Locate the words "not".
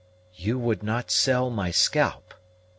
0.81-1.11